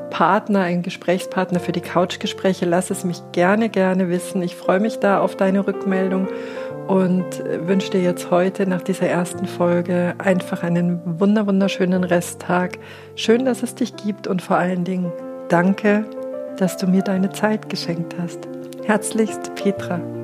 Partner, 0.09 0.61
ein 0.61 0.81
Gesprächspartner 0.81 1.59
für 1.59 1.71
die 1.71 1.81
Couchgespräche. 1.81 2.65
Lass 2.65 2.89
es 2.89 3.03
mich 3.03 3.21
gerne, 3.31 3.69
gerne 3.69 4.09
wissen. 4.09 4.41
Ich 4.41 4.55
freue 4.55 4.79
mich 4.79 4.99
da 4.99 5.19
auf 5.19 5.35
deine 5.35 5.65
Rückmeldung 5.65 6.27
und 6.87 7.43
wünsche 7.67 7.91
dir 7.91 8.01
jetzt 8.01 8.31
heute 8.31 8.65
nach 8.67 8.81
dieser 8.81 9.07
ersten 9.07 9.45
Folge 9.45 10.15
einfach 10.17 10.63
einen 10.63 10.99
wunderschönen 11.19 12.03
Resttag. 12.03 12.79
Schön, 13.15 13.45
dass 13.45 13.61
es 13.61 13.75
dich 13.75 13.95
gibt 13.95 14.25
und 14.25 14.41
vor 14.41 14.57
allen 14.57 14.83
Dingen 14.83 15.11
danke, 15.49 16.05
dass 16.57 16.77
du 16.77 16.87
mir 16.87 17.03
deine 17.03 17.29
Zeit 17.29 17.69
geschenkt 17.69 18.15
hast. 18.19 18.47
Herzlichst, 18.85 19.53
Petra. 19.53 20.18